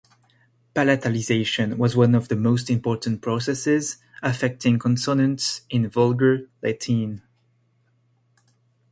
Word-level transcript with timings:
Palatalization 0.73 1.77
was 1.77 1.95
one 1.95 2.15
of 2.15 2.27
the 2.27 2.35
most 2.35 2.71
important 2.71 3.21
processes 3.21 3.97
affecting 4.23 4.79
consonants 4.79 5.61
in 5.69 5.87
Vulgar 5.87 6.49
Latin. 6.63 7.21